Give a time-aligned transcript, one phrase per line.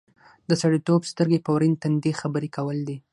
[0.49, 2.97] د سړیتوب سترګې په ورین تندي خبرې کول دي.